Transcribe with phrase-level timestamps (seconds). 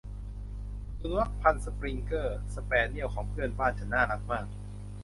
[0.99, 4.47] สุนัขพันธุ์สปริงเกอร์ สแปเนียลของเพื่อนบ้านฉันน่ารักมาก